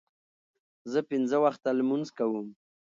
[0.91, 2.47] زه پنځه وخته لمونځ کوم.